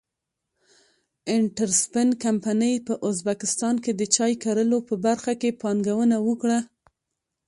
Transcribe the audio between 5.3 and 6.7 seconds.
کې پانګونه وکړه.